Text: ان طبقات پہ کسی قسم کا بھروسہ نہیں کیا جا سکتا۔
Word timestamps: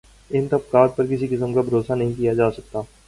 ان 0.31 0.47
طبقات 0.47 0.95
پہ 0.95 1.03
کسی 1.09 1.27
قسم 1.27 1.53
کا 1.53 1.61
بھروسہ 1.61 1.93
نہیں 1.93 2.13
کیا 2.17 2.33
جا 2.33 2.49
سکتا۔ 2.51 2.81